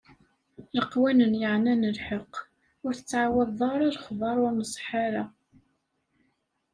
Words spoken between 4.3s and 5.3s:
ur nṣeḥḥa ara.